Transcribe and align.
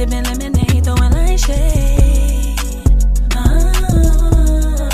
Sipping 0.00 0.24
lemonade, 0.24 0.82
throwing 0.82 1.12
light 1.12 1.38
shade. 1.38 2.56
Oh. 3.34 4.88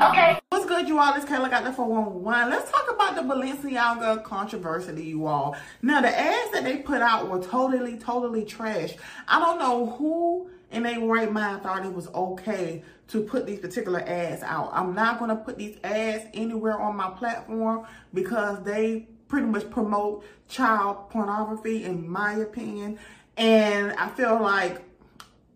Okay. 0.00 0.38
What's 0.48 0.64
good, 0.64 0.88
you 0.88 0.98
all? 0.98 1.12
It's 1.12 1.26
Kayla 1.26 1.50
got 1.50 1.64
the 1.64 1.74
411. 1.74 2.50
Let's 2.50 2.70
talk 2.70 2.90
about 2.90 3.16
the 3.16 3.20
Balenciaga 3.20 4.24
controversy, 4.24 5.04
you 5.04 5.26
all. 5.26 5.58
Now, 5.82 6.00
the 6.00 6.08
ads 6.08 6.52
that 6.52 6.64
they 6.64 6.78
put 6.78 7.02
out 7.02 7.28
were 7.28 7.42
totally, 7.42 7.98
totally 7.98 8.46
trash. 8.46 8.94
I 9.28 9.38
don't 9.40 9.58
know 9.58 9.90
who 9.98 10.48
in 10.72 10.84
their 10.84 11.00
right 11.00 11.30
mind 11.30 11.62
thought 11.62 11.84
it 11.84 11.92
was 11.92 12.08
okay 12.08 12.82
to 13.08 13.24
put 13.24 13.44
these 13.44 13.58
particular 13.58 14.00
ads 14.00 14.42
out. 14.42 14.70
I'm 14.72 14.94
not 14.94 15.18
going 15.18 15.28
to 15.28 15.36
put 15.36 15.58
these 15.58 15.76
ads 15.84 16.24
anywhere 16.32 16.80
on 16.80 16.96
my 16.96 17.10
platform 17.10 17.86
because 18.14 18.64
they 18.64 19.06
pretty 19.28 19.48
much 19.48 19.68
promote 19.68 20.24
child 20.48 21.10
pornography, 21.10 21.84
in 21.84 22.08
my 22.08 22.36
opinion. 22.36 22.98
And 23.36 23.92
I 23.92 24.08
feel 24.08 24.40
like 24.40 24.82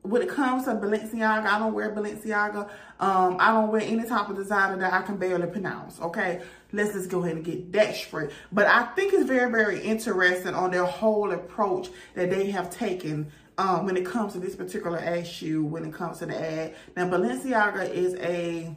when 0.03 0.23
it 0.23 0.29
comes 0.29 0.65
to 0.65 0.71
Balenciaga, 0.71 1.47
I 1.47 1.59
don't 1.59 1.75
wear 1.75 1.95
Balenciaga. 1.95 2.69
Um, 2.99 3.37
I 3.39 3.53
don't 3.53 3.71
wear 3.71 3.83
any 3.83 4.05
type 4.05 4.29
of 4.29 4.37
designer 4.37 4.79
that 4.79 4.93
I 4.93 5.03
can 5.03 5.17
barely 5.17 5.47
pronounce. 5.47 6.01
Okay, 6.01 6.43
let's 6.73 6.93
just 6.93 7.11
go 7.11 7.23
ahead 7.23 7.37
and 7.37 7.45
get 7.45 7.73
that 7.73 7.95
straight. 7.95 8.31
But 8.53 8.67
I 8.67 8.85
think 8.95 9.13
it's 9.13 9.25
very, 9.25 9.51
very 9.51 9.81
interesting 9.81 10.55
on 10.55 10.71
their 10.71 10.85
whole 10.85 11.33
approach 11.33 11.89
that 12.15 12.31
they 12.31 12.51
have 12.51 12.71
taken 12.71 13.31
um, 13.59 13.85
when 13.85 13.97
it 13.97 14.07
comes 14.07 14.33
to 14.35 14.41
this 14.41 14.57
particular 14.57 14.99
issue. 14.99 15.65
When 15.65 15.85
it 15.85 15.93
comes 15.93 16.19
to 16.19 16.27
the 16.27 16.39
ad, 16.39 16.75
now 16.97 17.09
Balenciaga 17.09 17.91
is 17.91 18.15
a 18.17 18.75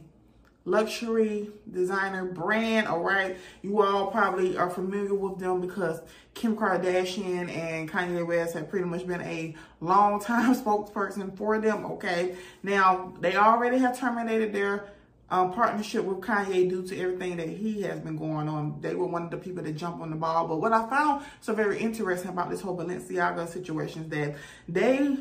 luxury 0.64 1.50
designer 1.70 2.24
brand, 2.24 2.86
all 2.86 3.00
right? 3.00 3.36
You 3.62 3.82
all 3.82 4.10
probably 4.10 4.56
are 4.56 4.70
familiar 4.70 5.14
with 5.14 5.38
them 5.38 5.60
because 5.60 6.00
Kim 6.32 6.56
Kardashian 6.56 7.54
and 7.54 7.90
Kanye 7.90 8.26
West 8.26 8.54
have 8.54 8.68
pretty 8.68 8.86
much 8.86 9.06
been 9.06 9.20
a 9.22 9.54
long 9.80 10.20
time 10.20 10.54
spokesperson 10.64 11.36
for 11.36 11.58
them, 11.58 11.84
okay? 11.86 12.36
Now, 12.62 13.12
they 13.20 13.36
already 13.36 13.78
have 13.78 13.98
terminated 13.98 14.52
their 14.52 14.86
um, 15.30 15.52
partnership 15.52 16.04
with 16.04 16.20
Kanye 16.20 16.68
due 16.68 16.86
to 16.86 16.98
everything 16.98 17.36
that 17.36 17.48
he 17.48 17.82
has 17.82 18.00
been 18.00 18.16
going 18.16 18.48
on. 18.48 18.80
They 18.80 18.94
were 18.94 19.06
one 19.06 19.24
of 19.24 19.30
the 19.30 19.36
people 19.36 19.62
that 19.64 19.76
jumped 19.76 20.00
on 20.00 20.10
the 20.10 20.16
ball. 20.16 20.46
But 20.46 20.60
what 20.60 20.72
I 20.72 20.88
found 20.88 21.24
so 21.40 21.54
very 21.54 21.78
interesting 21.78 22.30
about 22.30 22.50
this 22.50 22.60
whole 22.60 22.76
Balenciaga 22.76 23.48
situation 23.48 24.04
is 24.04 24.08
that 24.10 24.36
they 24.68 25.16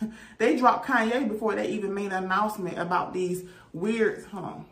they 0.38 0.56
dropped 0.56 0.86
Kanye 0.86 1.28
before 1.28 1.54
they 1.54 1.68
even 1.68 1.94
made 1.94 2.12
an 2.12 2.24
announcement 2.24 2.78
about 2.78 3.12
these 3.12 3.44
weird, 3.72 4.24
hold 4.26 4.44
on, 4.44 4.66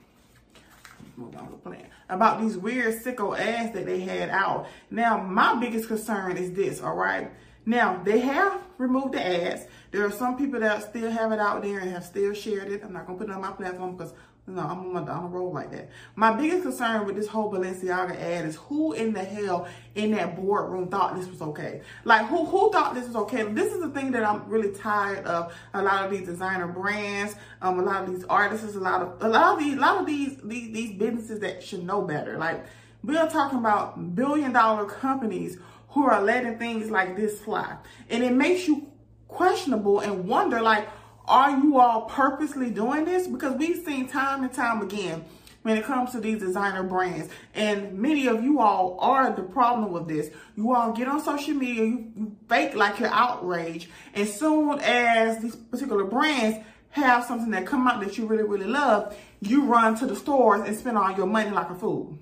about 2.09 2.41
these 2.41 2.57
weird 2.57 3.03
sicko 3.03 3.39
ads 3.39 3.73
that 3.73 3.87
they 3.87 4.01
had 4.01 4.31
out. 4.31 4.67
Now, 4.91 5.19
my 5.19 5.59
biggest 5.59 5.89
concern 5.89 6.37
is 6.37 6.53
this, 6.53 6.81
all 6.81 6.95
right? 6.95 7.31
Now, 7.65 8.03
they 8.03 8.19
have 8.21 8.61
removed 8.79 9.15
the 9.15 9.25
ads. 9.25 9.67
There 9.93 10.05
are 10.05 10.11
some 10.11 10.37
people 10.37 10.61
that 10.61 10.83
still 10.83 11.11
have 11.11 11.33
it 11.33 11.39
out 11.39 11.63
there 11.63 11.79
and 11.79 11.91
have 11.91 12.05
still 12.05 12.35
shared 12.35 12.71
it. 12.73 12.83
I'm 12.85 12.93
not 12.93 13.07
going 13.07 13.19
to 13.19 13.25
put 13.25 13.31
it 13.31 13.35
on 13.35 13.41
my 13.41 13.53
platform 13.53 13.97
because 13.97 14.13
no, 14.45 14.61
I'm 14.61 14.81
on, 14.81 14.93
my, 14.93 15.01
on 15.03 15.25
a 15.25 15.29
roll 15.29 15.53
like 15.53 15.71
that. 15.71 15.89
My 16.17 16.33
biggest 16.33 16.63
concern 16.63 17.07
with 17.07 17.15
this 17.15 17.29
whole 17.29 17.53
Balenciaga 17.53 18.21
ad 18.21 18.45
is 18.45 18.57
who 18.57 18.93
in 18.93 19.13
the 19.13 19.23
hell 19.23 19.69
in 19.95 20.11
that 20.13 20.35
boardroom 20.35 20.89
thought 20.89 21.15
this 21.15 21.29
was 21.29 21.41
okay? 21.41 21.83
Like 22.05 22.27
who 22.27 22.45
who 22.47 22.73
thought 22.73 22.95
this 22.95 23.07
was 23.07 23.15
okay? 23.15 23.45
This 23.45 23.73
is 23.73 23.81
the 23.81 23.91
thing 23.91 24.11
that 24.13 24.25
I'm 24.25 24.49
really 24.49 24.73
tired 24.73 25.25
of. 25.27 25.55
A 25.75 25.83
lot 25.83 26.05
of 26.05 26.11
these 26.11 26.27
designer 26.27 26.67
brands, 26.67 27.37
um, 27.61 27.79
a 27.79 27.83
lot 27.83 28.03
of 28.03 28.13
these 28.13 28.25
artists, 28.25 28.75
a 28.75 28.81
lot 28.81 29.03
of 29.03 29.23
a 29.23 29.29
lot 29.29 29.55
of 29.55 29.61
these, 29.61 29.77
a 29.77 29.81
lot 29.81 30.01
of 30.01 30.07
these 30.07 30.37
these 30.43 30.73
these 30.73 30.99
businesses 30.99 31.39
that 31.39 31.63
should 31.63 31.85
know 31.85 32.03
better. 32.03 32.37
Like 32.37 32.65
we're 33.05 33.29
talking 33.29 33.61
about 33.61 34.17
billion 34.17 34.53
dollar 34.53 34.87
companies 34.87 35.57
who 35.91 36.05
are 36.05 36.21
letting 36.21 36.59
things 36.59 36.91
like 36.91 37.17
this 37.17 37.41
fly, 37.41 37.77
and 38.11 38.25
it 38.25 38.33
makes 38.33 38.67
you 38.67 38.89
questionable 39.29 40.01
and 40.01 40.27
wonder 40.27 40.61
like 40.61 40.89
are 41.27 41.51
you 41.51 41.79
all 41.79 42.03
purposely 42.03 42.71
doing 42.71 43.05
this? 43.05 43.27
Because 43.27 43.55
we've 43.57 43.85
seen 43.85 44.09
time 44.09 44.43
and 44.43 44.53
time 44.53 44.83
again 44.83 45.25
when 45.63 45.77
it 45.77 45.85
comes 45.85 46.11
to 46.13 46.21
these 46.21 46.41
designer 46.41 46.83
brands. 46.83 47.29
And 47.55 47.99
many 47.99 48.27
of 48.27 48.43
you 48.43 48.61
all 48.61 48.99
are 49.01 49.33
the 49.33 49.43
problem 49.43 49.93
with 49.93 50.09
this. 50.09 50.31
You 50.57 50.75
all 50.75 50.93
get 50.93 51.09
on 51.09 51.23
social 51.23 51.55
media, 51.55 51.85
you, 51.85 52.13
you 52.17 52.37
fake 52.49 52.75
like 52.75 52.99
you're 52.99 53.09
outraged. 53.09 53.89
And 54.15 54.29
soon 54.29 54.81
as 54.81 55.41
these 55.41 55.57
particular 55.57 56.05
brands 56.05 56.65
have 56.91 57.25
something 57.25 57.51
that 57.53 57.67
come 57.67 57.87
out 57.87 58.01
that 58.01 58.19
you 58.19 58.27
really, 58.27 58.43
really 58.43 58.67
love, 58.67 59.17
you 59.41 59.65
run 59.65 59.95
to 59.97 60.07
the 60.07 60.17
stores 60.17 60.67
and 60.67 60.77
spend 60.77 60.99
all 60.99 61.13
your 61.13 61.27
money 61.27 61.51
like 61.51 61.71
a 61.71 61.75
fool. 61.75 62.19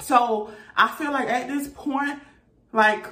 So 0.00 0.52
I 0.76 0.88
feel 0.88 1.10
like 1.10 1.28
at 1.28 1.48
this 1.48 1.68
point, 1.68 2.20
like 2.72 3.06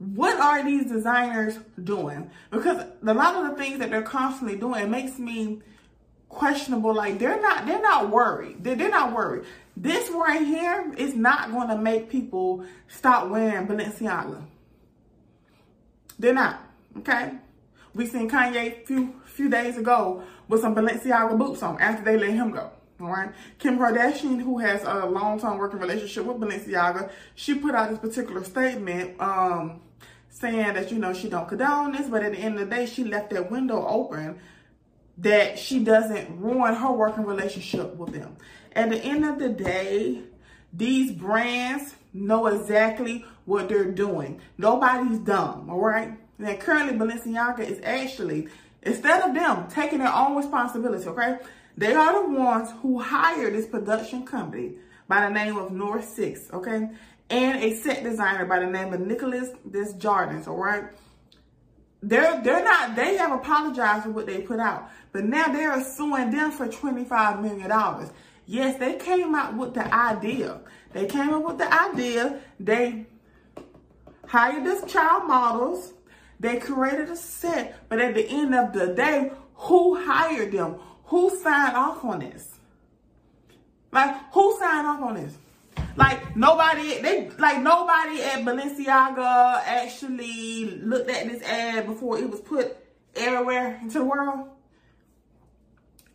what 0.00 0.40
are 0.40 0.64
these 0.64 0.86
designers 0.86 1.58
doing? 1.84 2.30
Because 2.50 2.86
a 3.06 3.14
lot 3.14 3.34
of 3.36 3.50
the 3.50 3.62
things 3.62 3.78
that 3.80 3.90
they're 3.90 4.00
constantly 4.00 4.56
doing, 4.56 4.90
makes 4.90 5.18
me 5.18 5.60
questionable. 6.30 6.94
Like 6.94 7.18
they're 7.18 7.40
not, 7.40 7.66
they're 7.66 7.82
not 7.82 8.08
worried. 8.08 8.64
They're, 8.64 8.76
they're 8.76 8.88
not 8.88 9.14
worried. 9.14 9.44
This 9.76 10.08
right 10.10 10.40
here 10.40 10.94
is 10.96 11.14
not 11.14 11.50
going 11.50 11.68
to 11.68 11.76
make 11.76 12.08
people 12.08 12.64
stop 12.88 13.28
wearing 13.28 13.66
Balenciaga. 13.66 14.42
They're 16.18 16.32
not. 16.32 16.62
Okay. 16.98 17.32
We 17.92 18.06
seen 18.06 18.30
Kanye 18.30 18.86
few 18.86 19.20
few 19.26 19.50
days 19.50 19.76
ago 19.76 20.22
with 20.48 20.62
some 20.62 20.74
Balenciaga 20.74 21.36
boots 21.36 21.62
on 21.62 21.78
after 21.78 22.04
they 22.04 22.16
let 22.16 22.30
him 22.30 22.52
go. 22.52 22.70
All 23.00 23.08
right. 23.08 23.32
Kim 23.58 23.78
Kardashian, 23.78 24.40
who 24.40 24.58
has 24.58 24.82
a 24.84 25.06
long-term 25.06 25.58
working 25.58 25.78
relationship 25.78 26.24
with 26.24 26.38
Balenciaga, 26.38 27.10
she 27.34 27.54
put 27.54 27.74
out 27.74 27.90
this 27.90 27.98
particular 27.98 28.44
statement. 28.44 29.20
Um, 29.20 29.80
saying 30.30 30.74
that, 30.74 30.90
you 30.90 30.98
know, 30.98 31.12
she 31.12 31.28
don't 31.28 31.48
condone 31.48 31.92
this, 31.92 32.08
but 32.08 32.22
at 32.22 32.32
the 32.32 32.38
end 32.38 32.58
of 32.58 32.70
the 32.70 32.76
day, 32.76 32.86
she 32.86 33.04
left 33.04 33.30
that 33.30 33.50
window 33.50 33.86
open 33.86 34.38
that 35.18 35.58
she 35.58 35.84
doesn't 35.84 36.40
ruin 36.40 36.74
her 36.74 36.90
working 36.92 37.26
relationship 37.26 37.94
with 37.96 38.12
them. 38.14 38.36
At 38.74 38.88
the 38.88 38.98
end 38.98 39.24
of 39.24 39.38
the 39.38 39.50
day, 39.50 40.22
these 40.72 41.12
brands 41.12 41.94
know 42.14 42.46
exactly 42.46 43.24
what 43.44 43.68
they're 43.68 43.90
doing. 43.90 44.40
Nobody's 44.56 45.18
dumb, 45.18 45.68
all 45.68 45.80
right? 45.80 46.16
Now, 46.38 46.54
currently, 46.54 46.96
Balenciaga 46.96 47.60
is 47.60 47.80
actually, 47.82 48.48
instead 48.82 49.20
of 49.22 49.34
them 49.34 49.68
taking 49.68 49.98
their 49.98 50.14
own 50.14 50.36
responsibility, 50.36 51.06
okay? 51.06 51.38
They 51.76 51.92
are 51.92 52.22
the 52.22 52.38
ones 52.38 52.70
who 52.80 53.00
hired 53.00 53.54
this 53.54 53.66
production 53.66 54.24
company 54.24 54.76
by 55.06 55.26
the 55.26 55.30
name 55.30 55.56
of 55.56 55.72
North 55.72 56.08
Six, 56.08 56.50
okay? 56.52 56.88
And 57.30 57.62
a 57.62 57.74
set 57.76 58.02
designer 58.02 58.44
by 58.44 58.58
the 58.58 58.66
name 58.66 58.92
of 58.92 59.00
Nicholas 59.00 59.50
this 59.64 59.92
Desjardins, 59.92 60.48
all 60.48 60.56
right? 60.56 60.84
They're, 62.02 62.42
they're 62.42 62.64
not, 62.64 62.96
they 62.96 63.16
have 63.16 63.32
apologized 63.32 64.04
for 64.04 64.10
what 64.10 64.26
they 64.26 64.40
put 64.40 64.58
out, 64.58 64.90
but 65.12 65.24
now 65.24 65.46
they're 65.46 65.82
suing 65.84 66.30
them 66.30 66.50
for 66.50 66.66
$25 66.66 67.42
million. 67.42 68.10
Yes, 68.46 68.78
they 68.78 68.94
came 68.94 69.34
out 69.34 69.56
with 69.56 69.74
the 69.74 69.94
idea. 69.94 70.60
They 70.92 71.06
came 71.06 71.32
up 71.32 71.44
with 71.44 71.58
the 71.58 71.72
idea. 71.72 72.40
They 72.58 73.06
hired 74.26 74.64
this 74.64 74.90
child 74.90 75.28
models. 75.28 75.92
They 76.40 76.58
created 76.58 77.10
a 77.10 77.16
set, 77.16 77.88
but 77.88 78.00
at 78.00 78.14
the 78.14 78.26
end 78.28 78.54
of 78.54 78.72
the 78.72 78.94
day, 78.94 79.30
who 79.54 80.02
hired 80.02 80.52
them? 80.52 80.76
Who 81.04 81.30
signed 81.42 81.76
off 81.76 82.02
on 82.02 82.20
this? 82.20 82.48
Like, 83.92 84.16
who 84.32 84.58
signed 84.58 84.86
off 84.86 85.02
on 85.02 85.14
this? 85.14 85.36
Like 85.96 86.36
nobody, 86.36 87.00
they 87.00 87.30
like 87.38 87.60
nobody 87.62 88.22
at 88.22 88.40
Balenciaga 88.40 89.62
actually 89.64 90.66
looked 90.82 91.10
at 91.10 91.28
this 91.28 91.42
ad 91.42 91.86
before 91.86 92.18
it 92.18 92.30
was 92.30 92.40
put 92.40 92.76
everywhere 93.16 93.78
into 93.82 93.98
the 93.98 94.04
world. 94.04 94.48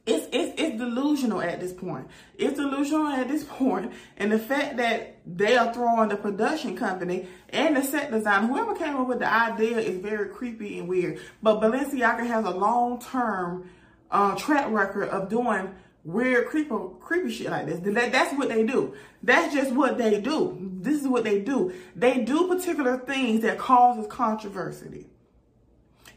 It's, 0.06 0.28
it's, 0.32 0.62
it's 0.62 0.78
delusional 0.78 1.42
at 1.42 1.60
this 1.60 1.74
point. 1.74 2.08
It's 2.38 2.58
delusional 2.58 3.08
at 3.08 3.28
this 3.28 3.44
point. 3.50 3.92
And 4.18 4.32
the 4.32 4.38
fact 4.38 4.78
that 4.78 5.18
they 5.26 5.58
are 5.58 5.74
throwing 5.74 6.10
the 6.10 6.16
production 6.16 6.78
company 6.78 7.28
and 7.50 7.76
the 7.76 7.82
set 7.82 8.12
design, 8.12 8.48
whoever 8.48 8.76
came 8.76 8.96
up 8.96 9.08
with 9.08 9.20
the 9.20 9.32
idea 9.32 9.80
is 9.80 9.98
very 9.98 10.30
creepy 10.30 10.78
and 10.78 10.88
weird. 10.88 11.20
But 11.42 11.60
Balenciaga 11.60 12.26
has 12.28 12.46
a 12.46 12.52
long-term 12.52 13.70
uh, 14.12 14.36
track 14.36 14.70
record 14.70 15.10
of 15.10 15.30
doing 15.30 15.74
weird 16.06 16.48
creepy 16.48 16.76
creepy 17.02 17.32
shit 17.32 17.50
like 17.50 17.66
this. 17.66 17.80
That, 17.80 18.12
that's 18.12 18.38
what 18.38 18.48
they 18.48 18.64
do. 18.64 18.94
That's 19.24 19.54
just 19.54 19.72
what 19.72 19.98
they 19.98 20.22
do. 20.22 20.58
This 20.82 21.02
is 21.02 21.08
what 21.08 21.24
they 21.24 21.42
do. 21.42 21.74
They 21.96 22.24
do 22.24 22.48
particular 22.48 22.98
things 22.98 23.42
that 23.42 23.58
causes 23.58 24.06
controversy. 24.08 25.08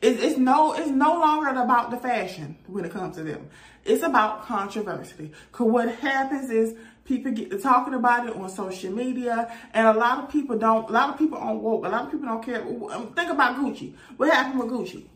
It's, 0.00 0.23
it's 0.23 0.38
no 0.38 0.75
it's 0.75 0.90
no 0.90 1.14
longer 1.14 1.49
about 1.49 1.90
the 1.90 1.96
fashion 1.96 2.56
when 2.67 2.85
it 2.85 2.93
comes 2.93 3.17
to 3.17 3.25
them. 3.25 3.49
It's 3.85 4.02
about 4.02 4.44
controversy. 4.44 5.32
Cause 5.50 5.67
what 5.67 5.93
happens 5.96 6.50
is 6.50 6.76
people 7.05 7.32
get 7.32 7.50
to 7.50 7.58
talking 7.58 7.94
about 7.94 8.29
it 8.29 8.37
on 8.37 8.50
social 8.50 8.93
media, 8.93 9.50
and 9.73 9.87
a 9.88 9.94
lot 9.94 10.23
of 10.23 10.31
people 10.31 10.58
don't. 10.58 10.88
A 10.88 10.93
lot 10.93 11.11
of 11.11 11.19
people 11.19 11.38
aren't 11.38 11.62
woke. 11.62 11.87
A 11.87 11.88
lot 11.88 12.05
of 12.05 12.11
people 12.12 12.26
don't 12.29 12.44
care. 12.44 12.61
Think 12.61 13.31
about 13.31 13.56
Gucci. 13.56 13.94
What 14.19 14.31
happened 14.32 14.61
with 14.61 14.70
Gucci? 14.70 15.06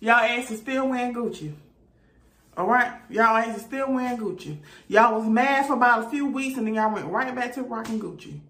Y'all 0.00 0.16
asses 0.16 0.58
still 0.58 0.88
wearing 0.88 1.14
Gucci. 1.14 1.54
All 2.54 2.66
right, 2.66 2.92
y'all 3.08 3.38
ain't 3.38 3.58
still 3.58 3.92
wearing 3.92 4.18
Gucci. 4.18 4.58
Y'all 4.86 5.18
was 5.18 5.26
mad 5.26 5.66
for 5.66 5.72
about 5.72 6.04
a 6.04 6.10
few 6.10 6.26
weeks 6.26 6.58
and 6.58 6.66
then 6.66 6.74
y'all 6.74 6.92
went 6.92 7.06
right 7.06 7.34
back 7.34 7.54
to 7.54 7.62
rocking 7.62 7.98
Gucci. 7.98 8.40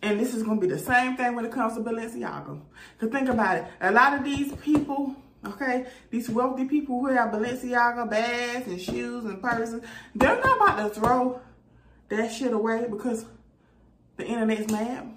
And 0.00 0.18
this 0.18 0.34
is 0.34 0.42
going 0.42 0.58
to 0.58 0.66
be 0.66 0.72
the 0.72 0.78
same 0.78 1.16
thing 1.16 1.34
when 1.34 1.44
it 1.44 1.52
comes 1.52 1.74
to 1.74 1.80
Balenciaga. 1.80 2.60
Because 2.98 3.12
think 3.12 3.28
about 3.28 3.58
it. 3.58 3.66
A 3.82 3.90
lot 3.92 4.14
of 4.14 4.24
these 4.24 4.54
people, 4.56 5.14
okay, 5.44 5.84
these 6.10 6.30
wealthy 6.30 6.64
people 6.64 6.98
who 7.00 7.08
have 7.08 7.30
Balenciaga 7.30 8.08
bags 8.08 8.68
and 8.68 8.80
shoes 8.80 9.26
and 9.26 9.42
purses, 9.42 9.82
they're 10.14 10.40
not 10.40 10.56
about 10.56 10.94
to 10.94 11.00
throw 11.00 11.40
that 12.08 12.32
shit 12.32 12.54
away 12.54 12.86
because 12.90 13.26
the 14.16 14.24
internet's 14.24 14.70
mad 14.72 15.15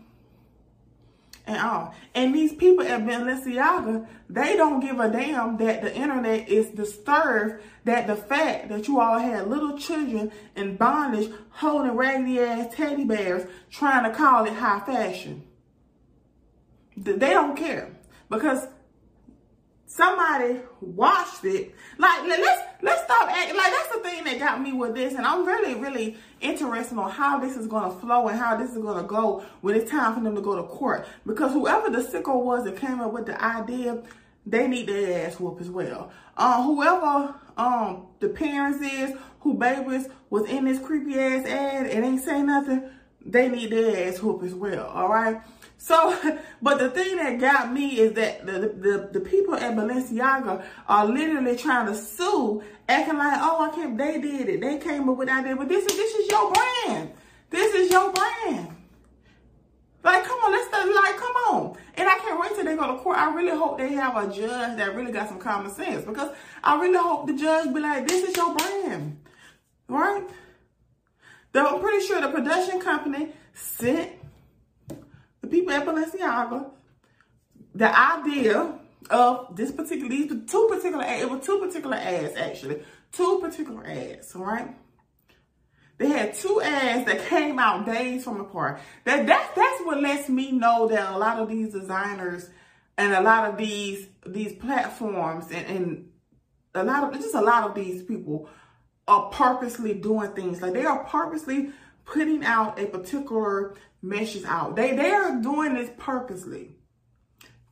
and 1.49 1.57
all. 1.57 1.95
And 2.13 2.33
these 2.33 2.53
people 2.53 2.85
at 2.85 3.01
Balenciaga, 3.01 4.07
they 4.29 4.55
don't 4.55 4.79
give 4.79 4.99
a 4.99 5.09
damn 5.09 5.57
that 5.57 5.81
the 5.81 5.93
internet 5.93 6.47
is 6.47 6.67
disturbed 6.67 7.61
that 7.85 8.07
the 8.07 8.15
fact 8.15 8.69
that 8.69 8.87
you 8.87 8.99
all 8.99 9.17
had 9.17 9.47
little 9.47 9.77
children 9.77 10.31
in 10.55 10.77
bondage 10.77 11.31
holding 11.49 11.93
raggedy 11.93 12.39
ass 12.39 12.73
teddy 12.75 13.03
bears 13.03 13.49
trying 13.71 14.03
to 14.03 14.15
call 14.15 14.45
it 14.45 14.53
high 14.53 14.79
fashion. 14.81 15.43
They 16.95 17.31
don't 17.31 17.57
care 17.57 17.89
because 18.29 18.67
somebody 19.89 20.59
watched 20.81 21.43
it. 21.43 21.73
Like 21.97 22.23
let's 22.23 22.61
let's 22.81 23.03
stop 23.03 23.27
acting 23.27 23.57
like 23.57 23.73
that's 23.73 23.95
the 23.95 24.01
thing 24.01 24.23
that 24.23 24.39
got 24.39 24.61
me 24.61 24.71
with 24.71 24.95
this, 24.95 25.15
and 25.15 25.25
I'm 25.25 25.45
really 25.45 25.75
really 25.75 26.15
interested 26.39 26.97
on 26.97 27.09
how 27.09 27.39
this 27.39 27.57
is 27.57 27.67
gonna 27.67 27.91
flow 27.99 28.27
and 28.27 28.39
how 28.39 28.55
this 28.55 28.71
is 28.71 28.77
gonna 28.77 29.07
go 29.07 29.43
when 29.61 29.75
it's 29.75 29.91
time 29.91 30.13
for 30.15 30.21
them 30.21 30.35
to 30.35 30.41
go 30.41 30.55
to 30.55 30.63
court. 30.63 31.05
Because 31.25 31.51
whoever 31.51 31.89
the 31.89 32.03
sicko 32.03 32.41
was 32.41 32.63
that 32.63 32.77
came 32.77 33.01
up 33.01 33.11
with 33.11 33.25
the 33.25 33.43
idea, 33.43 34.01
they 34.45 34.67
need 34.67 34.87
their 34.87 35.27
ass 35.27 35.39
whoop 35.39 35.59
as 35.59 35.69
well. 35.69 36.11
Uh, 36.37 36.63
whoever 36.63 37.35
um 37.57 38.07
the 38.19 38.29
parents 38.29 38.79
is 38.81 39.17
who 39.41 39.55
babies 39.55 40.07
was 40.29 40.47
in 40.47 40.65
this 40.65 40.79
creepy 40.79 41.19
ass 41.19 41.45
ad 41.47 41.87
and 41.87 42.05
ain't 42.05 42.23
say 42.23 42.43
nothing, 42.43 42.89
they 43.25 43.49
need 43.49 43.71
their 43.71 44.07
ass 44.07 44.21
whoop 44.21 44.43
as 44.43 44.53
well. 44.53 44.87
All 44.87 45.09
right. 45.09 45.41
So, 45.77 46.37
but 46.61 46.77
the 46.79 46.89
thing 46.89 47.17
that 47.17 47.39
got 47.39 47.71
me 47.71 47.99
is 47.99 48.13
that 48.13 48.45
the, 48.45 48.59
the, 48.59 49.09
the 49.13 49.19
people 49.19 49.55
at 49.55 49.75
Balenciaga 49.75 50.63
are 50.87 51.05
literally 51.05 51.55
trying 51.55 51.87
to 51.87 51.95
sue, 51.95 52.61
acting 52.87 53.17
like, 53.17 53.39
oh, 53.41 53.69
I 53.69 53.75
can't, 53.75 53.97
they 53.97 54.19
did 54.19 54.49
it. 54.49 54.61
They 54.61 54.77
came 54.77 55.09
up 55.09 55.17
with 55.17 55.27
that 55.27 55.57
but 55.57 55.69
this 55.69 55.85
is, 55.85 55.97
this 55.97 56.15
is 56.15 56.29
your 56.29 56.51
brand. 56.51 57.11
This 57.49 57.73
is 57.73 57.91
your 57.91 58.11
brand. 58.11 58.75
Like, 60.03 60.23
come 60.23 60.39
on, 60.39 60.51
let's, 60.51 60.71
like, 60.71 61.17
come 61.17 61.35
on. 61.49 61.77
And 61.95 62.07
I 62.07 62.17
can't 62.19 62.39
wait 62.39 62.55
till 62.55 62.63
they 62.63 62.75
go 62.75 62.95
to 62.95 63.01
court. 63.01 63.17
I 63.17 63.33
really 63.33 63.57
hope 63.57 63.77
they 63.77 63.93
have 63.93 64.15
a 64.15 64.33
judge 64.33 64.77
that 64.77 64.95
really 64.95 65.11
got 65.11 65.27
some 65.27 65.39
common 65.39 65.71
sense 65.71 66.05
because 66.05 66.33
I 66.63 66.79
really 66.79 66.97
hope 66.97 67.27
the 67.27 67.33
judge 67.33 67.73
be 67.73 67.81
like, 67.81 68.07
this 68.07 68.29
is 68.29 68.35
your 68.35 68.55
brand, 68.55 69.19
right? 69.89 70.23
Though 71.51 71.65
I'm 71.65 71.81
pretty 71.81 72.05
sure 72.05 72.21
the 72.21 72.29
production 72.29 72.79
company 72.79 73.33
sent 73.53 74.11
the 75.41 75.47
people 75.47 75.73
at 75.73 75.85
Balenciaga 75.85 76.71
the 77.75 77.97
idea 77.97 78.73
of 79.09 79.55
this 79.55 79.71
particular, 79.71 80.09
these 80.09 80.31
two 80.49 80.67
particular 80.69 81.03
ads, 81.03 81.23
it 81.23 81.29
was 81.29 81.45
two 81.45 81.59
particular 81.59 81.95
ads 81.95 82.35
actually, 82.35 82.83
two 83.11 83.39
particular 83.41 83.85
ads, 83.85 84.35
all 84.35 84.43
right? 84.43 84.75
They 85.97 86.07
had 86.07 86.33
two 86.33 86.61
ads 86.61 87.05
that 87.05 87.25
came 87.27 87.59
out 87.59 87.85
days 87.85 88.23
from 88.23 88.39
apart. 88.39 88.79
That, 89.03 89.27
that 89.27 89.51
That's 89.55 89.81
what 89.83 90.01
lets 90.01 90.29
me 90.29 90.51
know 90.51 90.87
that 90.87 91.13
a 91.13 91.17
lot 91.17 91.39
of 91.39 91.49
these 91.49 91.73
designers 91.73 92.49
and 92.97 93.13
a 93.13 93.21
lot 93.21 93.49
of 93.49 93.57
these 93.57 94.07
these 94.25 94.53
platforms 94.53 95.45
and, 95.51 95.65
and 95.67 96.09
a 96.75 96.83
lot 96.83 97.03
of, 97.03 97.13
just 97.19 97.35
a 97.35 97.41
lot 97.41 97.63
of 97.63 97.75
these 97.75 98.03
people 98.03 98.49
are 99.09 99.29
purposely 99.29 99.93
doing 99.93 100.31
things. 100.31 100.61
Like 100.61 100.73
they 100.73 100.85
are 100.85 101.03
purposely 101.03 101.71
putting 102.05 102.43
out 102.45 102.79
a 102.79 102.85
particular 102.85 103.75
message 104.01 104.43
out. 104.45 104.75
They 104.75 104.95
they 104.95 105.11
are 105.11 105.41
doing 105.41 105.73
this 105.73 105.89
purposely. 105.97 106.75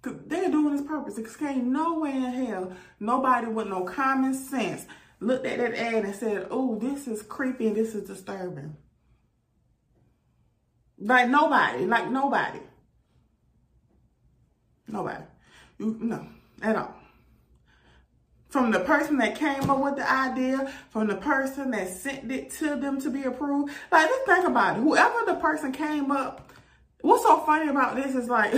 They're 0.02 0.50
doing 0.50 0.76
this 0.76 0.86
purposely. 0.86 1.24
Because 1.24 1.42
ain't 1.42 1.66
no 1.66 2.00
way 2.00 2.12
in 2.12 2.22
hell 2.22 2.74
nobody 3.00 3.48
with 3.48 3.68
no 3.68 3.84
common 3.84 4.34
sense 4.34 4.86
looked 5.20 5.46
at 5.46 5.58
that 5.58 5.74
ad 5.74 6.06
and 6.06 6.16
said, 6.16 6.48
oh, 6.52 6.78
this 6.78 7.08
is 7.08 7.22
creepy 7.24 7.68
and 7.68 7.76
this 7.76 7.96
is 7.96 8.08
disturbing. 8.08 8.76
Like 11.00 11.30
nobody. 11.30 11.86
Like 11.86 12.10
nobody. 12.10 12.60
Nobody. 14.88 15.24
You, 15.80 15.98
no, 16.00 16.28
at 16.62 16.76
all 16.76 16.96
from 18.50 18.72
the 18.72 18.80
person 18.80 19.18
that 19.18 19.36
came 19.36 19.70
up 19.70 19.80
with 19.80 19.98
the 19.98 20.10
idea, 20.10 20.72
from 20.90 21.08
the 21.08 21.16
person 21.16 21.72
that 21.72 21.90
sent 21.90 22.32
it 22.32 22.50
to 22.52 22.76
them 22.76 23.00
to 23.02 23.10
be 23.10 23.24
approved. 23.24 23.74
Like, 23.92 24.08
just 24.08 24.26
think 24.26 24.48
about 24.48 24.78
it. 24.78 24.82
Whoever 24.82 25.26
the 25.26 25.36
person 25.36 25.72
came 25.72 26.12
up, 26.12 26.52
what's 27.02 27.24
so 27.24 27.40
funny 27.40 27.70
about 27.70 27.96
this 27.96 28.16
is 28.16 28.30
like, 28.30 28.54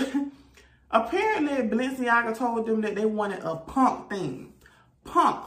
apparently 0.92 1.68
Balenciaga 1.68 2.38
told 2.38 2.68
them 2.68 2.82
that 2.82 2.96
they 2.96 3.06
wanted 3.06 3.40
a 3.44 3.56
punk 3.56 4.10
thing. 4.10 4.54
Punk. 5.06 5.44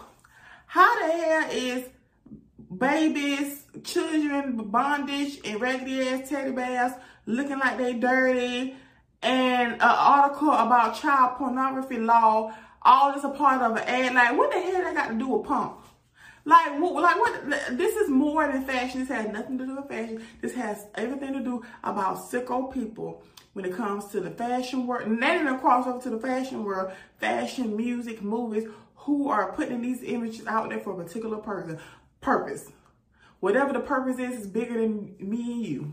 How 0.66 1.06
the 1.06 1.12
hell 1.12 1.50
is 1.50 1.84
babies, 2.76 3.62
children, 3.84 4.56
bondage, 4.56 5.38
and 5.44 5.60
raggedy 5.60 6.08
ass 6.08 6.28
teddy 6.28 6.50
bears 6.50 6.92
looking 7.26 7.58
like 7.58 7.78
they 7.78 7.94
dirty, 7.94 8.74
and 9.22 9.74
an 9.74 9.80
article 9.80 10.50
about 10.50 10.96
child 10.96 11.36
pornography 11.36 11.98
law 11.98 12.52
all 12.84 13.12
this 13.12 13.24
a 13.24 13.30
part 13.30 13.62
of 13.62 13.76
an 13.76 13.84
ad. 13.86 14.14
Like, 14.14 14.36
what 14.36 14.50
the 14.50 14.60
hell 14.60 14.82
that 14.82 14.94
got 14.94 15.08
to 15.08 15.14
do 15.18 15.28
with 15.28 15.46
punk? 15.46 15.76
Like, 16.44 16.80
what, 16.80 16.94
like 16.94 17.20
what? 17.20 17.78
This 17.78 17.94
is 17.96 18.08
more 18.08 18.50
than 18.50 18.64
fashion. 18.64 19.00
This 19.00 19.08
has 19.10 19.28
nothing 19.28 19.58
to 19.58 19.66
do 19.66 19.76
with 19.76 19.88
fashion. 19.88 20.24
This 20.40 20.54
has 20.54 20.86
everything 20.96 21.32
to 21.34 21.40
do 21.40 21.62
about 21.84 22.18
sicko 22.18 22.72
people 22.72 23.22
when 23.52 23.64
it 23.64 23.74
comes 23.74 24.06
to 24.06 24.20
the 24.20 24.30
fashion 24.30 24.86
world. 24.86 25.06
And 25.06 25.22
then 25.22 25.46
it 25.46 25.60
cross 25.60 25.86
over 25.86 26.02
to 26.02 26.10
the 26.10 26.18
fashion 26.18 26.64
world, 26.64 26.92
fashion, 27.18 27.76
music, 27.76 28.22
movies, 28.22 28.68
who 28.96 29.28
are 29.28 29.52
putting 29.52 29.82
these 29.82 30.02
images 30.02 30.46
out 30.46 30.70
there 30.70 30.80
for 30.80 30.92
a 30.92 31.04
particular 31.04 31.38
person, 31.38 31.78
purpose. 32.20 32.70
Whatever 33.40 33.72
the 33.72 33.80
purpose 33.80 34.18
is, 34.18 34.40
is 34.42 34.46
bigger 34.46 34.80
than 34.80 35.16
me 35.18 35.52
and 35.52 35.66
you. 35.66 35.92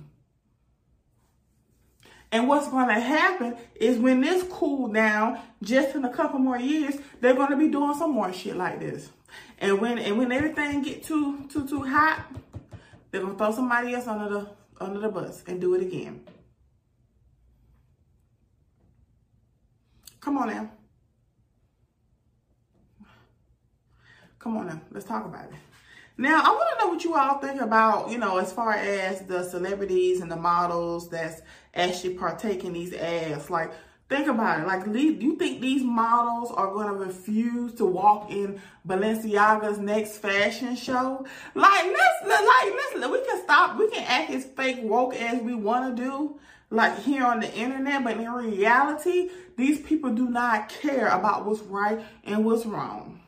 And 2.32 2.48
what's 2.48 2.68
going 2.68 2.88
to 2.88 3.00
happen 3.00 3.58
is 3.76 3.98
when 3.98 4.22
this 4.22 4.44
cool 4.50 4.88
down, 4.88 5.40
just 5.64 5.96
in 5.96 6.06
a 6.06 6.14
couple 6.14 6.40
more 6.40 6.60
years, 6.60 6.96
they're 7.22 7.34
going 7.34 7.50
to 7.50 7.58
be 7.58 7.70
doing 7.70 7.96
some 7.96 8.12
more 8.12 8.32
shit 8.32 8.56
like 8.56 8.80
this. 8.80 9.10
And 9.60 9.80
when 9.80 10.00
and 10.00 10.18
when 10.18 10.32
everything 10.32 10.82
get 10.82 11.04
too 11.04 11.46
too 11.52 11.68
too 11.68 11.84
hot, 11.84 12.26
they're 13.12 13.22
gonna 13.22 13.38
throw 13.38 13.52
somebody 13.52 13.94
else 13.94 14.08
under 14.08 14.30
the 14.30 14.50
under 14.80 15.00
the 15.00 15.10
bus 15.10 15.44
and 15.48 15.60
do 15.60 15.76
it 15.76 15.82
again. 15.82 16.26
Come 20.22 20.38
on 20.38 20.48
now. 20.48 20.72
Come 24.40 24.58
on 24.58 24.68
now. 24.68 24.82
Let's 24.92 25.06
talk 25.06 25.26
about 25.26 25.46
it. 25.46 25.58
Now, 26.20 26.42
I 26.44 26.50
want 26.50 26.78
to 26.78 26.84
know 26.84 26.92
what 26.92 27.04
you 27.06 27.16
all 27.16 27.38
think 27.38 27.62
about, 27.62 28.12
you 28.12 28.18
know, 28.18 28.40
as 28.40 28.52
far 28.52 28.74
as 28.74 29.22
the 29.22 29.42
celebrities 29.42 30.20
and 30.20 30.30
the 30.30 30.36
models 30.36 31.08
that's 31.08 31.42
actually 31.74 32.16
partaking 32.16 32.74
these 32.74 32.94
ads. 32.94 33.50
Like, 33.50 33.72
think 34.10 34.28
about 34.28 34.60
it. 34.60 34.68
Like, 34.68 34.84
do 34.84 35.00
you 35.00 35.38
think 35.38 35.62
these 35.62 35.82
models 35.82 36.52
are 36.52 36.74
going 36.74 36.88
to 36.88 36.94
refuse 36.94 37.74
to 37.76 37.86
walk 37.86 38.30
in 38.30 38.60
Balenciaga's 38.86 39.78
next 39.80 40.18
fashion 40.18 40.76
show? 40.76 41.26
Like, 41.56 41.86
let's, 41.86 42.28
like, 42.28 42.74
let's, 42.98 43.10
we 43.10 43.26
can 43.26 43.42
stop, 43.42 43.80
we 43.80 43.90
can 43.90 44.04
act 44.04 44.30
as 44.32 44.44
fake 44.44 44.80
woke 44.82 45.16
as 45.16 45.42
we 45.42 45.56
want 45.56 45.96
to 45.96 46.04
do, 46.04 46.38
like 46.70 47.00
here 47.00 47.24
on 47.24 47.40
the 47.40 47.54
internet, 47.56 48.04
but 48.04 48.18
in 48.18 48.30
reality, 48.30 49.30
these 49.56 49.80
people 49.80 50.14
do 50.14 50.28
not 50.30 50.68
care 50.68 51.08
about 51.08 51.46
what's 51.46 51.62
right 51.62 52.02
and 52.26 52.44
what's 52.44 52.66
wrong. 52.66 53.19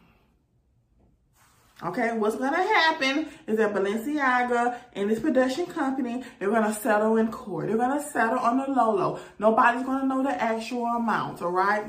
Okay, 1.83 2.15
what's 2.15 2.35
going 2.35 2.53
to 2.53 2.57
happen 2.57 3.27
is 3.47 3.57
that 3.57 3.73
Balenciaga 3.73 4.77
and 4.93 5.09
this 5.09 5.19
production 5.19 5.65
company, 5.65 6.23
they're 6.37 6.51
going 6.51 6.63
to 6.63 6.79
settle 6.79 7.17
in 7.17 7.31
court. 7.31 7.67
They're 7.67 7.77
going 7.77 7.97
to 7.97 8.07
settle 8.09 8.37
on 8.37 8.57
the 8.57 8.67
low. 8.67 9.19
Nobody's 9.39 9.83
going 9.83 10.01
to 10.01 10.05
know 10.05 10.21
the 10.21 10.29
actual 10.29 10.85
amount, 10.85 11.41
all 11.41 11.49
right? 11.49 11.85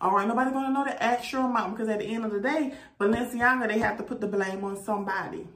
All 0.00 0.12
right, 0.12 0.28
nobody's 0.28 0.52
going 0.52 0.66
to 0.66 0.72
know 0.72 0.84
the 0.84 1.02
actual 1.02 1.46
amount 1.46 1.72
because 1.72 1.88
at 1.88 1.98
the 1.98 2.04
end 2.04 2.24
of 2.24 2.30
the 2.30 2.40
day, 2.40 2.74
Balenciaga, 3.00 3.66
they 3.66 3.80
have 3.80 3.96
to 3.96 4.04
put 4.04 4.20
the 4.20 4.28
blame 4.28 4.62
on 4.62 4.80
somebody. 4.84 5.48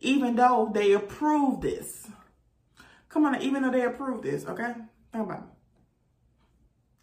Even 0.00 0.36
though 0.36 0.70
they 0.74 0.92
approved 0.92 1.62
this. 1.62 2.08
Come 3.08 3.24
on, 3.24 3.40
even 3.40 3.62
though 3.62 3.70
they 3.70 3.84
approved 3.84 4.24
this, 4.24 4.44
okay? 4.44 4.74
Think 5.12 5.24
about 5.24 5.38
it. 5.38 5.61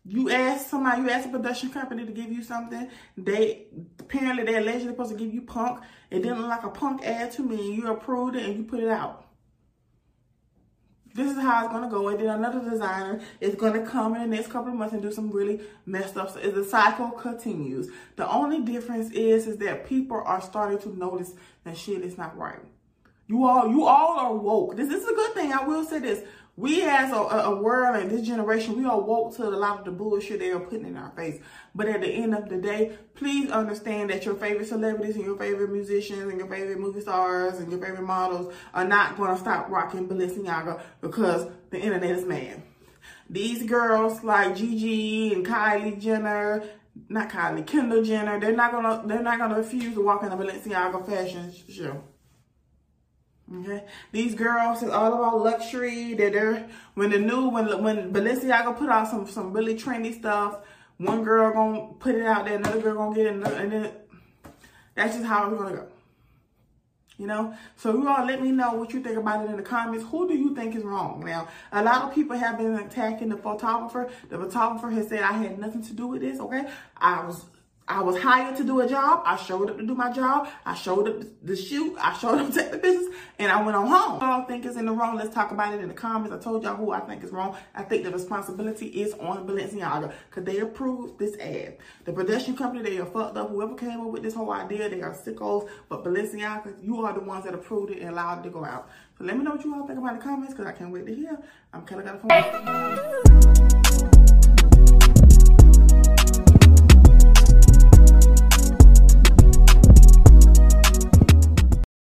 You 0.09 0.31
ask 0.31 0.67
somebody, 0.67 1.03
you 1.03 1.09
ask 1.11 1.27
a 1.27 1.31
production 1.31 1.69
company 1.69 2.03
to 2.03 2.11
give 2.11 2.31
you 2.31 2.41
something. 2.41 2.89
They 3.15 3.67
apparently 3.99 4.43
they're 4.43 4.59
allegedly 4.59 4.87
supposed 4.87 5.11
to 5.11 5.17
give 5.17 5.31
you 5.31 5.43
punk. 5.43 5.83
It 6.09 6.23
didn't 6.23 6.39
look 6.39 6.49
like 6.49 6.63
a 6.63 6.69
punk 6.69 7.05
ad 7.05 7.31
to 7.33 7.43
me. 7.43 7.75
You 7.75 7.91
approved 7.91 8.35
it 8.35 8.43
and 8.43 8.57
you 8.57 8.63
put 8.63 8.79
it 8.79 8.89
out. 8.89 9.27
This 11.13 11.31
is 11.31 11.37
how 11.39 11.63
it's 11.63 11.71
gonna 11.71 11.91
go. 11.91 12.07
And 12.07 12.19
then 12.19 12.29
another 12.29 12.59
designer 12.67 13.21
is 13.39 13.53
gonna 13.53 13.85
come 13.85 14.15
in 14.15 14.21
the 14.21 14.35
next 14.35 14.47
couple 14.51 14.71
of 14.71 14.79
months 14.79 14.93
and 14.93 15.01
do 15.03 15.11
some 15.11 15.29
really 15.29 15.61
messed 15.85 16.17
up. 16.17 16.31
So 16.31 16.39
the 16.39 16.65
cycle 16.65 17.11
continues. 17.11 17.89
The 18.15 18.27
only 18.27 18.61
difference 18.61 19.11
is 19.11 19.45
is 19.45 19.57
that 19.57 19.85
people 19.85 20.23
are 20.25 20.41
starting 20.41 20.79
to 20.79 20.97
notice 20.97 21.33
that 21.65 21.77
shit 21.77 22.01
is 22.01 22.17
not 22.17 22.35
right. 22.35 22.61
You 23.27 23.45
all, 23.45 23.69
you 23.69 23.85
all 23.85 24.17
are 24.17 24.33
woke. 24.33 24.75
This, 24.75 24.89
this 24.89 25.03
is 25.03 25.09
a 25.09 25.13
good 25.13 25.33
thing. 25.35 25.53
I 25.53 25.63
will 25.63 25.85
say 25.85 25.99
this. 25.99 26.23
We 26.59 26.83
as 26.83 27.13
a, 27.13 27.15
a, 27.15 27.55
world 27.55 27.95
and 27.95 28.11
this 28.11 28.27
generation, 28.27 28.77
we 28.77 28.83
are 28.83 28.99
woke 28.99 29.33
to 29.37 29.47
a 29.47 29.55
lot 29.55 29.79
of 29.79 29.85
the 29.85 29.91
bullshit 29.91 30.39
they 30.39 30.51
are 30.51 30.59
putting 30.59 30.87
in 30.87 30.97
our 30.97 31.09
face. 31.11 31.39
But 31.73 31.87
at 31.87 32.01
the 32.01 32.09
end 32.09 32.35
of 32.35 32.49
the 32.49 32.57
day, 32.57 32.97
please 33.15 33.49
understand 33.49 34.09
that 34.09 34.25
your 34.25 34.35
favorite 34.35 34.67
celebrities 34.67 35.15
and 35.15 35.23
your 35.23 35.37
favorite 35.37 35.71
musicians 35.71 36.23
and 36.23 36.37
your 36.37 36.49
favorite 36.49 36.77
movie 36.77 36.99
stars 36.99 37.59
and 37.59 37.71
your 37.71 37.79
favorite 37.79 38.05
models 38.05 38.53
are 38.73 38.83
not 38.83 39.15
going 39.15 39.33
to 39.33 39.39
stop 39.39 39.69
rocking 39.69 40.09
Balenciaga 40.09 40.81
because 40.99 41.49
the 41.69 41.79
internet 41.79 42.11
is 42.11 42.25
mad. 42.25 42.61
These 43.29 43.63
girls 43.63 44.21
like 44.25 44.57
Gigi 44.57 45.31
and 45.31 45.47
Kylie 45.47 45.97
Jenner, 45.97 46.61
not 47.07 47.29
Kylie, 47.29 47.65
Kendall 47.65 48.03
Jenner, 48.03 48.37
they're 48.37 48.51
not 48.53 48.73
gonna 48.73 49.03
they're 49.05 49.23
not 49.23 49.39
gonna 49.39 49.55
refuse 49.55 49.93
to 49.93 50.01
walk 50.01 50.23
in 50.23 50.31
a 50.33 50.35
Balenciaga 50.35 51.05
fashion 51.05 51.53
show. 51.69 52.03
Okay, 53.51 53.83
these 54.11 54.35
girls 54.35 54.83
is 54.83 54.89
all 54.91 55.13
about 55.13 55.41
luxury. 55.41 56.13
That 56.13 56.33
they're 56.33 56.69
when 56.93 57.09
the 57.09 57.17
new 57.17 57.49
when 57.49 57.83
when 57.83 58.13
Balenciaga 58.13 58.77
put 58.77 58.89
out 58.89 59.07
some 59.07 59.27
some 59.27 59.51
really 59.51 59.75
trendy 59.75 60.13
stuff, 60.13 60.59
one 60.97 61.23
girl 61.23 61.51
gonna 61.51 61.93
put 61.99 62.13
it 62.13 62.25
out 62.25 62.45
there, 62.45 62.57
another 62.57 62.79
girl 62.79 62.95
gonna 62.95 63.15
get 63.15 63.25
it, 63.25 63.33
and 63.33 63.71
then 63.71 63.91
that's 64.93 65.15
just 65.15 65.25
how 65.25 65.49
it's 65.49 65.57
gonna 65.59 65.75
go. 65.75 65.87
You 67.17 67.27
know, 67.27 67.53
so 67.75 67.93
you 67.93 68.07
all 68.07 68.25
let 68.25 68.41
me 68.41 68.51
know 68.51 68.75
what 68.75 68.93
you 68.93 69.01
think 69.01 69.17
about 69.17 69.43
it 69.43 69.49
in 69.49 69.57
the 69.57 69.63
comments. 69.63 70.05
Who 70.09 70.27
do 70.27 70.37
you 70.37 70.55
think 70.55 70.75
is 70.75 70.83
wrong? 70.83 71.21
Now, 71.25 71.49
a 71.71 71.83
lot 71.83 72.03
of 72.03 72.15
people 72.15 72.37
have 72.37 72.57
been 72.57 72.75
attacking 72.75 73.27
the 73.29 73.35
photographer. 73.35 74.09
The 74.29 74.37
photographer 74.37 74.89
has 74.91 75.09
said 75.09 75.23
I 75.23 75.33
had 75.33 75.59
nothing 75.59 75.83
to 75.83 75.93
do 75.93 76.07
with 76.07 76.21
this. 76.21 76.39
Okay, 76.39 76.69
I 76.95 77.25
was 77.25 77.43
I 77.89 78.01
was 78.01 78.21
hired 78.21 78.55
to 78.57 78.63
do 78.63 78.81
a 78.81 78.87
job. 78.87 79.23
I 79.25 79.35
showed 79.35 79.67
up 79.67 79.77
to 79.77 79.85
do 79.85 79.95
my 79.95 80.11
job. 80.11 80.47
I 80.63 80.75
showed 80.75 81.09
up 81.09 81.45
to 81.47 81.55
shoot. 81.55 81.97
I 81.99 82.15
showed 82.15 82.37
up 82.37 82.47
to 82.53 82.53
take 82.53 82.71
the 82.71 82.77
business 82.77 83.15
and 83.39 83.51
I 83.51 83.61
went 83.63 83.75
on 83.75 83.87
home. 83.87 84.21
I 84.21 84.37
don't 84.37 84.47
think 84.47 84.65
is 84.65 84.77
in 84.77 84.85
the 84.85 84.91
wrong. 84.91 85.17
Let's 85.17 85.33
talk 85.33 85.49
about 85.51 85.73
it 85.73 85.81
in 85.81 85.87
the 85.87 85.95
comments. 85.95 86.35
I 86.35 86.39
told 86.39 86.63
y'all 86.63 86.75
who 86.75 86.91
I 86.91 86.99
think 86.99 87.23
is 87.23 87.31
wrong. 87.31 87.57
I 87.73 87.81
think 87.81 88.03
the 88.03 88.11
responsibility 88.11 88.85
is 88.87 89.15
on 89.15 89.47
Balenciaga 89.47 90.13
because 90.29 90.43
they 90.43 90.59
approved 90.59 91.17
this 91.17 91.35
ad. 91.39 91.77
The 92.05 92.13
production 92.13 92.55
company, 92.55 92.83
they 92.83 92.99
are 92.99 93.07
fucked 93.07 93.35
up. 93.37 93.49
Whoever 93.49 93.73
came 93.73 94.01
up 94.01 94.07
with 94.07 94.21
this 94.21 94.35
whole 94.35 94.51
idea, 94.51 94.87
they 94.87 95.01
are 95.01 95.13
sickos. 95.13 95.67
But 95.89 96.03
Balenciaga, 96.03 96.75
you 96.83 97.03
are 97.03 97.13
the 97.13 97.21
ones 97.21 97.45
that 97.45 97.55
approved 97.55 97.91
it 97.91 98.01
and 98.01 98.11
allowed 98.11 98.41
it 98.41 98.43
to 98.43 98.49
go 98.51 98.63
out. 98.63 98.87
So 99.17 99.23
let 99.23 99.35
me 99.35 99.43
know 99.43 99.51
what 99.51 99.65
you 99.65 99.73
all 99.73 99.87
think 99.87 99.97
about 99.97 100.19
the 100.19 100.23
comments 100.23 100.53
because 100.53 100.67
I 100.67 100.73
can't 100.73 100.91
wait 100.91 101.07
to 101.07 101.15
hear. 101.15 101.39
I'm 101.73 101.87
Kelly 101.87 102.03
Got 102.03 102.21
a. 102.23 104.18